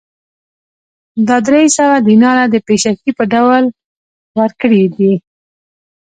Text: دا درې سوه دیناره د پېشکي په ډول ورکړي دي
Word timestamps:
دا 1.27 1.37
درې 1.47 1.63
سوه 1.77 1.95
دیناره 2.07 2.45
د 2.49 2.55
پېشکي 2.67 3.11
په 3.17 3.23
ډول 3.33 3.63
ورکړي 4.39 4.83
دي 4.95 5.13